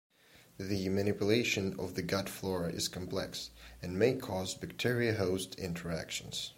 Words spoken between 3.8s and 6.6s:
and may cause bacteria-host interactions.